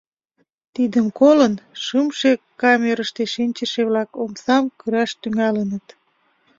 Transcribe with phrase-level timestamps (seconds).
[0.73, 1.53] Тидым колын,
[1.83, 5.85] шымше камерыште шинчыше-влак омсам кыраш тӱҥалыныт.